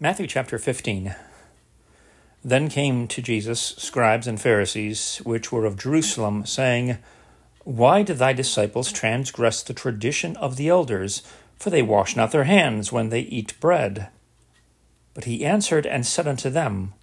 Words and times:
Matthew 0.00 0.28
chapter 0.28 0.60
15. 0.60 1.16
Then 2.44 2.68
came 2.68 3.08
to 3.08 3.20
Jesus 3.20 3.60
scribes 3.60 4.28
and 4.28 4.40
Pharisees, 4.40 5.20
which 5.24 5.50
were 5.50 5.64
of 5.64 5.76
Jerusalem, 5.76 6.46
saying, 6.46 6.98
Why 7.64 8.04
do 8.04 8.14
thy 8.14 8.32
disciples 8.32 8.92
transgress 8.92 9.60
the 9.60 9.74
tradition 9.74 10.36
of 10.36 10.54
the 10.54 10.68
elders? 10.68 11.24
For 11.58 11.70
they 11.70 11.82
wash 11.82 12.14
not 12.14 12.30
their 12.30 12.44
hands 12.44 12.92
when 12.92 13.08
they 13.08 13.22
eat 13.22 13.58
bread. 13.58 14.06
But 15.14 15.24
he 15.24 15.44
answered 15.44 15.84
and 15.84 16.06
said 16.06 16.28
unto 16.28 16.48
them, 16.48 16.94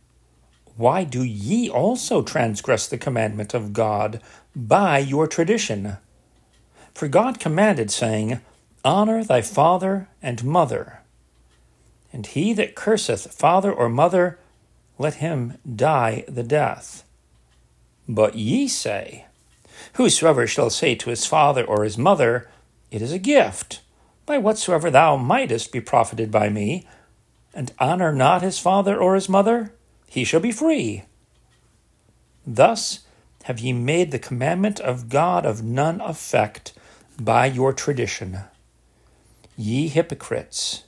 Why 0.77 1.03
do 1.03 1.21
ye 1.21 1.69
also 1.69 2.21
transgress 2.21 2.87
the 2.87 2.97
commandment 2.97 3.53
of 3.53 3.73
God 3.73 4.21
by 4.55 4.99
your 4.99 5.27
tradition? 5.27 5.97
For 6.93 7.09
God 7.09 7.41
commanded, 7.41 7.91
saying, 7.91 8.39
Honor 8.85 9.21
thy 9.21 9.41
father 9.41 10.07
and 10.21 10.45
mother 10.45 11.01
and 12.15 12.27
he 12.27 12.53
that 12.53 12.75
curseth 12.75 13.33
father 13.33 13.69
or 13.69 13.89
mother, 13.89 14.39
let 14.97 15.15
him 15.15 15.57
die 15.75 16.23
the 16.29 16.43
death. 16.43 17.03
But 18.07 18.35
ye 18.35 18.69
say, 18.69 19.25
Whosoever 19.95 20.47
shall 20.47 20.69
say 20.69 20.95
to 20.95 21.09
his 21.09 21.25
father 21.25 21.65
or 21.65 21.83
his 21.83 21.97
mother, 21.97 22.49
It 22.89 23.01
is 23.01 23.11
a 23.11 23.19
gift, 23.19 23.81
by 24.25 24.37
whatsoever 24.37 24.89
thou 24.89 25.17
mightest 25.17 25.73
be 25.73 25.81
profited 25.81 26.31
by 26.31 26.47
me, 26.47 26.87
and 27.53 27.73
honor 27.79 28.13
not 28.13 28.41
his 28.41 28.59
father 28.59 28.97
or 28.97 29.15
his 29.15 29.27
mother, 29.27 29.73
he 30.07 30.23
shall 30.23 30.39
be 30.39 30.53
free. 30.53 31.03
Thus 32.47 33.01
have 33.43 33.59
ye 33.59 33.73
made 33.73 34.11
the 34.11 34.19
commandment 34.19 34.79
of 34.79 35.09
God 35.09 35.45
of 35.45 35.65
none 35.65 35.99
effect 35.99 36.71
by 37.19 37.45
your 37.47 37.73
tradition. 37.73 38.39
Ye 39.57 39.89
hypocrites! 39.89 40.85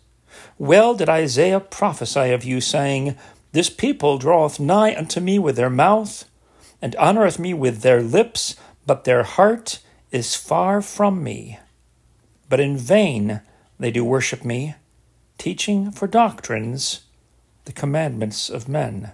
Well 0.58 0.96
did 0.96 1.10
Isaiah 1.10 1.60
prophesy 1.60 2.32
of 2.32 2.44
you, 2.44 2.62
saying, 2.62 3.16
This 3.52 3.70
people 3.70 4.18
draweth 4.18 4.60
nigh 4.60 4.96
unto 4.96 5.20
me 5.20 5.40
with 5.40 5.56
their 5.56 5.70
mouth, 5.70 6.26
and 6.82 6.96
honoureth 6.96 7.40
me 7.40 7.54
with 7.54 7.82
their 7.82 8.02
lips, 8.02 8.56
but 8.86 9.04
their 9.04 9.24
heart 9.24 9.80
is 10.12 10.36
far 10.36 10.82
from 10.82 11.24
me. 11.24 11.60
But 12.50 12.60
in 12.60 12.78
vain 12.78 13.42
they 13.80 13.92
do 13.92 14.04
worship 14.04 14.44
me, 14.46 14.76
teaching 15.38 15.92
for 15.92 16.08
doctrines 16.08 17.02
the 17.66 17.74
commandments 17.74 18.50
of 18.50 18.70
men. 18.70 19.12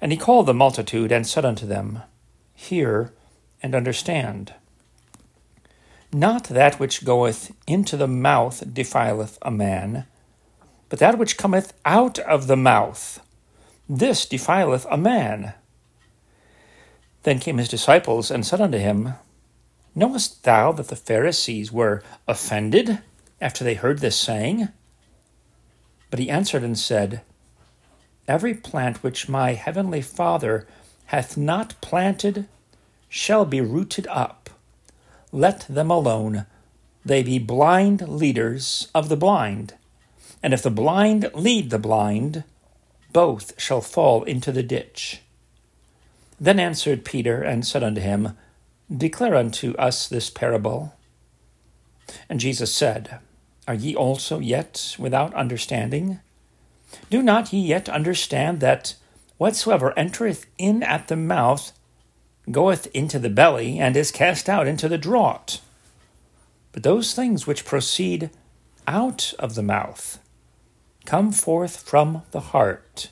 And 0.00 0.10
he 0.10 0.18
called 0.18 0.46
the 0.46 0.54
multitude 0.54 1.12
and 1.12 1.26
said 1.26 1.44
unto 1.44 1.66
them, 1.66 2.02
Hear 2.54 3.12
and 3.62 3.74
understand. 3.74 4.54
Not 6.14 6.44
that 6.44 6.78
which 6.78 7.04
goeth 7.04 7.50
into 7.66 7.96
the 7.96 8.06
mouth 8.06 8.72
defileth 8.72 9.36
a 9.42 9.50
man, 9.50 10.06
but 10.88 11.00
that 11.00 11.18
which 11.18 11.36
cometh 11.36 11.74
out 11.84 12.20
of 12.20 12.46
the 12.46 12.56
mouth, 12.56 13.18
this 13.88 14.24
defileth 14.24 14.86
a 14.88 14.96
man. 14.96 15.54
Then 17.24 17.40
came 17.40 17.58
his 17.58 17.68
disciples 17.68 18.30
and 18.30 18.46
said 18.46 18.60
unto 18.60 18.78
him, 18.78 19.14
Knowest 19.96 20.44
thou 20.44 20.70
that 20.70 20.86
the 20.86 20.94
Pharisees 20.94 21.72
were 21.72 22.04
offended 22.28 23.00
after 23.40 23.64
they 23.64 23.74
heard 23.74 23.98
this 23.98 24.16
saying? 24.16 24.68
But 26.10 26.20
he 26.20 26.30
answered 26.30 26.62
and 26.62 26.78
said, 26.78 27.22
Every 28.28 28.54
plant 28.54 29.02
which 29.02 29.28
my 29.28 29.54
heavenly 29.54 30.00
Father 30.00 30.68
hath 31.06 31.36
not 31.36 31.74
planted 31.80 32.46
shall 33.08 33.44
be 33.44 33.60
rooted 33.60 34.06
up. 34.06 34.43
Let 35.34 35.66
them 35.68 35.90
alone. 35.90 36.46
They 37.04 37.24
be 37.24 37.40
blind 37.40 38.08
leaders 38.08 38.86
of 38.94 39.08
the 39.08 39.16
blind. 39.16 39.74
And 40.44 40.54
if 40.54 40.62
the 40.62 40.70
blind 40.70 41.28
lead 41.34 41.70
the 41.70 41.78
blind, 41.80 42.44
both 43.12 43.60
shall 43.60 43.80
fall 43.80 44.22
into 44.22 44.52
the 44.52 44.62
ditch. 44.62 45.22
Then 46.38 46.60
answered 46.60 47.04
Peter 47.04 47.42
and 47.42 47.66
said 47.66 47.82
unto 47.82 48.00
him, 48.00 48.36
Declare 48.96 49.34
unto 49.34 49.72
us 49.72 50.06
this 50.06 50.30
parable. 50.30 50.94
And 52.28 52.38
Jesus 52.38 52.72
said, 52.72 53.18
Are 53.66 53.74
ye 53.74 53.96
also 53.96 54.38
yet 54.38 54.94
without 55.00 55.34
understanding? 55.34 56.20
Do 57.10 57.24
not 57.24 57.52
ye 57.52 57.58
yet 57.58 57.88
understand 57.88 58.60
that 58.60 58.94
whatsoever 59.38 59.98
entereth 59.98 60.46
in 60.58 60.84
at 60.84 61.08
the 61.08 61.16
mouth 61.16 61.72
goeth 62.50 62.86
into 62.88 63.18
the 63.18 63.30
belly, 63.30 63.78
and 63.78 63.96
is 63.96 64.10
cast 64.10 64.48
out 64.48 64.66
into 64.66 64.88
the 64.88 64.98
draught. 64.98 65.60
But 66.72 66.82
those 66.82 67.14
things 67.14 67.46
which 67.46 67.64
proceed 67.64 68.30
out 68.86 69.32
of 69.38 69.54
the 69.54 69.62
mouth 69.62 70.18
come 71.04 71.32
forth 71.32 71.76
from 71.76 72.22
the 72.30 72.40
heart, 72.40 73.10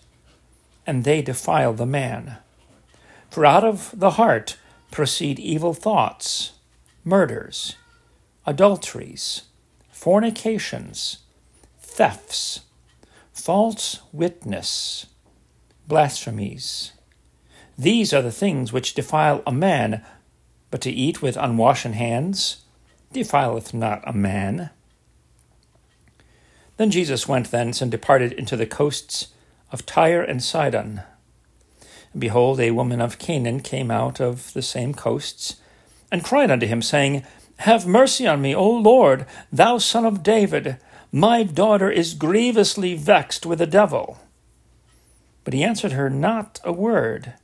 and 0.86 1.04
they 1.04 1.22
defile 1.22 1.72
the 1.72 1.86
man. 1.86 2.38
For 3.30 3.46
out 3.46 3.64
of 3.64 3.94
the 3.94 4.12
heart 4.12 4.56
proceed 4.90 5.38
evil 5.38 5.74
thoughts, 5.74 6.52
murders, 7.04 7.76
adulteries, 8.46 9.42
fornications, 9.90 11.18
thefts, 11.80 12.60
false 13.32 14.00
witness, 14.12 15.06
blasphemies 15.86 16.92
these 17.78 18.12
are 18.12 18.22
the 18.22 18.32
things 18.32 18.72
which 18.72 18.94
defile 18.94 19.42
a 19.46 19.52
man, 19.52 20.04
but 20.70 20.80
to 20.82 20.90
eat 20.90 21.22
with 21.22 21.36
unwashen 21.36 21.94
hands 21.94 22.64
defileth 23.12 23.74
not 23.74 24.02
a 24.06 24.12
man. 24.12 24.70
Then 26.76 26.90
Jesus 26.90 27.28
went 27.28 27.50
thence 27.50 27.80
and 27.80 27.90
departed 27.90 28.32
into 28.32 28.56
the 28.56 28.66
coasts 28.66 29.28
of 29.70 29.86
Tyre 29.86 30.22
and 30.22 30.42
Sidon. 30.42 31.02
And 32.12 32.20
behold, 32.20 32.60
a 32.60 32.70
woman 32.70 33.00
of 33.00 33.18
Canaan 33.18 33.60
came 33.60 33.90
out 33.90 34.20
of 34.20 34.52
the 34.52 34.62
same 34.62 34.94
coasts, 34.94 35.56
and 36.10 36.24
cried 36.24 36.50
unto 36.50 36.66
him, 36.66 36.82
saying, 36.82 37.24
Have 37.58 37.86
mercy 37.86 38.26
on 38.26 38.42
me, 38.42 38.54
O 38.54 38.68
Lord, 38.68 39.26
thou 39.50 39.78
son 39.78 40.04
of 40.04 40.22
David. 40.22 40.78
My 41.10 41.42
daughter 41.42 41.90
is 41.90 42.14
grievously 42.14 42.94
vexed 42.94 43.46
with 43.46 43.58
the 43.58 43.66
devil. 43.66 44.18
But 45.44 45.54
he 45.54 45.62
answered 45.62 45.92
her 45.92 46.08
not 46.08 46.60
a 46.64 46.72
word. 46.72 47.34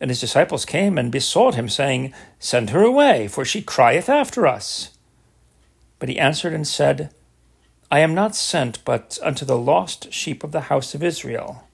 And 0.00 0.10
his 0.10 0.20
disciples 0.20 0.64
came 0.64 0.98
and 0.98 1.12
besought 1.12 1.54
him, 1.54 1.68
saying, 1.68 2.12
Send 2.38 2.70
her 2.70 2.82
away, 2.82 3.28
for 3.28 3.44
she 3.44 3.62
crieth 3.62 4.08
after 4.08 4.46
us. 4.46 4.96
But 5.98 6.08
he 6.08 6.18
answered 6.18 6.52
and 6.52 6.66
said, 6.66 7.10
I 7.90 8.00
am 8.00 8.14
not 8.14 8.34
sent 8.34 8.84
but 8.84 9.18
unto 9.22 9.44
the 9.44 9.58
lost 9.58 10.12
sheep 10.12 10.42
of 10.42 10.52
the 10.52 10.62
house 10.62 10.94
of 10.94 11.02
Israel. 11.02 11.68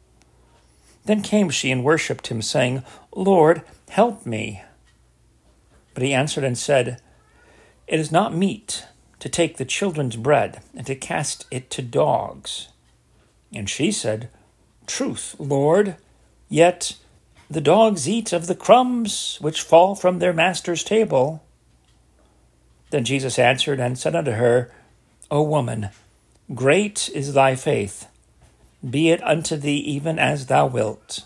Then 1.05 1.23
came 1.23 1.51
she 1.51 1.71
and 1.71 1.83
worshipped 1.83 2.27
him, 2.27 2.43
saying, 2.43 2.85
Lord, 3.15 3.63
help 3.89 4.27
me. 4.27 4.63
But 5.95 6.03
he 6.03 6.13
answered 6.13 6.45
and 6.45 6.59
said, 6.59 7.01
It 7.87 7.99
is 7.99 8.13
not 8.13 8.35
meet 8.35 8.85
to 9.19 9.29
take 9.29 9.57
the 9.57 9.65
children's 9.65 10.17
bread 10.17 10.61
and 10.77 10.87
to 10.87 10.95
cast 10.95 11.47
it 11.51 11.71
to 11.71 11.83
dogs. 11.83 12.69
And 13.53 13.69
she 13.69 13.91
said, 13.91 14.29
Truth, 14.87 15.37
Lord, 15.39 15.97
yet 16.49 16.97
the 17.51 17.61
dogs 17.61 18.09
eat 18.09 18.33
of 18.33 18.47
the 18.47 18.55
crumbs 18.55 19.37
which 19.41 19.63
fall 19.63 19.97
from 19.97 20.21
their 20.21 20.33
master's 20.33 20.85
table. 20.85 21.43
Then 22.91 23.05
Jesus 23.05 23.41
answered 23.41 23.81
and 23.81 23.99
said 23.99 24.15
unto 24.15 24.33
her, 24.33 24.73
O 25.33 25.43
woman, 25.43 25.89
great 26.55 27.11
is 27.13 27.35
thy 27.35 27.57
faith. 27.57 28.07
Be 28.89 29.11
it 29.11 29.23
unto 29.25 29.57
thee 29.57 29.79
even 29.79 30.17
as 30.19 30.47
thou 30.47 30.67
wilt. 30.67 31.25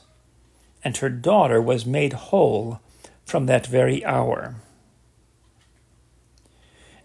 And 0.82 0.96
her 0.96 1.10
daughter 1.10 1.60
was 1.60 1.84
made 1.84 2.14
whole 2.14 2.80
from 3.26 3.44
that 3.46 3.66
very 3.66 4.02
hour. 4.04 4.54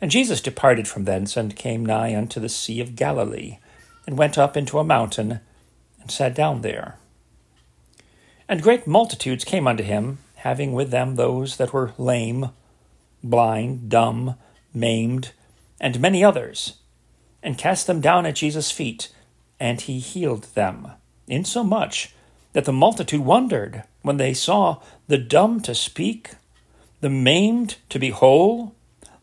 And 0.01 0.09
Jesus 0.09 0.39
departed 0.39 0.87
from 0.87 1.03
thence 1.03 1.35
and 1.35 1.57
came 1.57 1.85
nigh 1.85 2.15
unto 2.15 2.39
the 2.39 2.47
Sea 2.47 2.79
of 2.79 2.95
Galilee, 2.95 3.57
and 4.07 4.17
went 4.17 4.37
up 4.37 4.55
into 4.55 4.79
a 4.79 4.83
mountain, 4.83 5.41
and 5.99 6.09
sat 6.09 6.33
down 6.33 6.61
there. 6.61 6.95
And 8.49 8.63
great 8.63 8.87
multitudes 8.87 9.43
came 9.43 9.67
unto 9.67 9.83
him, 9.83 10.17
having 10.37 10.73
with 10.73 10.89
them 10.89 11.15
those 11.15 11.57
that 11.57 11.71
were 11.71 11.93
lame, 11.99 12.49
blind, 13.23 13.89
dumb, 13.89 14.37
maimed, 14.73 15.33
and 15.79 15.99
many 15.99 16.23
others, 16.23 16.77
and 17.43 17.59
cast 17.59 17.85
them 17.85 18.01
down 18.01 18.25
at 18.25 18.35
Jesus' 18.35 18.71
feet, 18.71 19.13
and 19.59 19.79
he 19.79 19.99
healed 19.99 20.45
them, 20.55 20.87
insomuch 21.27 22.15
that 22.53 22.65
the 22.65 22.73
multitude 22.73 23.21
wondered 23.21 23.83
when 24.01 24.17
they 24.17 24.33
saw 24.33 24.81
the 25.07 25.19
dumb 25.19 25.61
to 25.61 25.75
speak, 25.75 26.31
the 27.01 27.09
maimed 27.09 27.75
to 27.89 27.99
be 27.99 28.09
whole, 28.09 28.73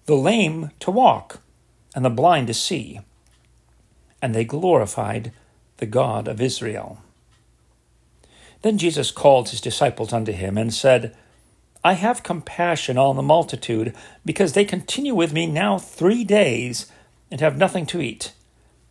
the 0.05 0.15
lame 0.15 0.71
to 0.79 0.93
walk, 0.93 1.41
and 1.97 2.05
the 2.05 2.11
blind 2.11 2.47
to 2.47 2.55
see. 2.55 3.01
And 4.23 4.37
they 4.37 4.45
glorified 4.45 5.33
the 5.79 5.87
God 5.87 6.29
of 6.29 6.41
Israel. 6.41 7.03
Then 8.63 8.79
Jesus 8.79 9.11
called 9.11 9.51
his 9.51 9.61
disciples 9.61 10.13
unto 10.13 10.33
him, 10.33 10.59
and 10.59 10.73
said, 10.73 11.17
I 11.85 11.93
have 11.93 12.23
compassion 12.23 12.99
on 12.99 13.17
the 13.17 13.23
multitude, 13.23 13.95
because 14.25 14.53
they 14.55 14.65
continue 14.65 15.15
with 15.15 15.33
me 15.33 15.47
now 15.47 15.79
three 15.79 16.25
days, 16.25 16.91
and 17.31 17.41
have 17.41 17.57
nothing 17.57 17.87
to 17.87 18.01
eat. 18.01 18.33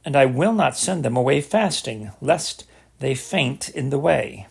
and 0.05 0.15
I 0.15 0.27
will 0.27 0.53
not 0.53 0.77
send 0.77 1.03
them 1.03 1.17
away 1.17 1.41
fasting, 1.41 2.11
lest 2.21 2.65
they 2.99 3.15
faint 3.15 3.69
in 3.69 3.89
the 3.89 3.97
way. 3.97 4.47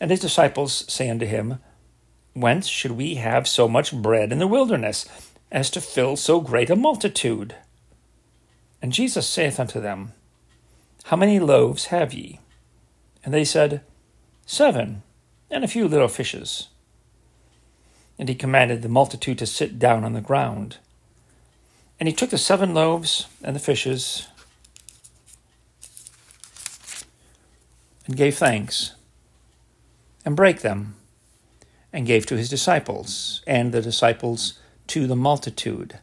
And 0.00 0.10
his 0.10 0.20
disciples 0.20 0.84
say 0.90 1.10
unto 1.10 1.26
him, 1.26 1.58
Whence 2.32 2.68
should 2.68 2.92
we 2.92 3.16
have 3.16 3.46
so 3.48 3.68
much 3.68 3.92
bread 3.92 4.32
in 4.32 4.38
the 4.38 4.46
wilderness, 4.46 5.06
as 5.50 5.68
to 5.70 5.80
fill 5.80 6.16
so 6.16 6.40
great 6.40 6.70
a 6.70 6.76
multitude? 6.76 7.56
And 8.80 8.92
Jesus 8.92 9.28
saith 9.28 9.58
unto 9.58 9.80
them, 9.80 10.12
How 11.04 11.16
many 11.16 11.40
loaves 11.40 11.86
have 11.86 12.14
ye? 12.14 12.38
And 13.24 13.32
they 13.32 13.44
said, 13.44 13.82
Seven, 14.46 15.02
and 15.50 15.64
a 15.64 15.68
few 15.68 15.88
little 15.88 16.08
fishes. 16.08 16.68
And 18.18 18.28
he 18.28 18.34
commanded 18.34 18.82
the 18.82 18.88
multitude 18.88 19.38
to 19.38 19.46
sit 19.46 19.78
down 19.78 20.04
on 20.04 20.12
the 20.12 20.20
ground. 20.20 20.76
And 21.98 22.08
he 22.08 22.14
took 22.14 22.30
the 22.30 22.38
seven 22.38 22.74
loaves 22.74 23.26
and 23.42 23.56
the 23.56 23.60
fishes, 23.60 24.28
and 28.06 28.16
gave 28.16 28.36
thanks, 28.36 28.94
and 30.24 30.36
brake 30.36 30.60
them, 30.60 30.96
and 31.92 32.06
gave 32.06 32.26
to 32.26 32.36
his 32.36 32.50
disciples, 32.50 33.42
and 33.46 33.72
the 33.72 33.80
disciples 33.80 34.58
to 34.88 35.06
the 35.06 35.16
multitude. 35.16 35.98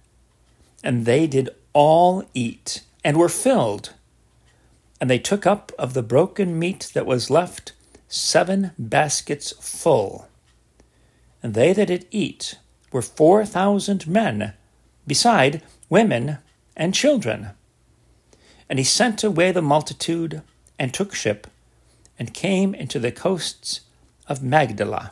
And 0.83 1.05
they 1.05 1.27
did 1.27 1.49
all 1.73 2.25
eat, 2.33 2.81
and 3.03 3.17
were 3.17 3.29
filled. 3.29 3.93
And 5.01 5.09
they 5.09 5.19
took 5.19 5.45
up 5.47 5.73
of 5.77 5.93
the 5.93 6.03
broken 6.03 6.57
meat 6.57 6.91
that 6.93 7.07
was 7.07 7.29
left 7.29 7.73
seven 8.07 8.71
baskets 8.77 9.51
full. 9.59 10.27
And 11.41 11.55
they 11.55 11.73
that 11.73 11.87
did 11.87 12.05
eat 12.11 12.59
were 12.91 13.01
four 13.01 13.43
thousand 13.43 14.05
men, 14.05 14.53
beside 15.07 15.63
women 15.89 16.37
and 16.77 16.93
children. 16.93 17.49
And 18.69 18.77
he 18.77 18.85
sent 18.85 19.23
away 19.23 19.51
the 19.51 19.61
multitude, 19.61 20.43
and 20.77 20.93
took 20.93 21.15
ship, 21.15 21.47
and 22.19 22.33
came 22.33 22.75
into 22.75 22.99
the 22.99 23.11
coasts 23.11 23.81
of 24.27 24.43
Magdala. 24.43 25.11